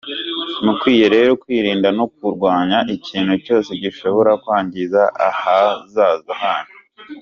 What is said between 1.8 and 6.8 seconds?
no kurwanya ikintu cyose gishobora kwangiza ahazaza hanyu".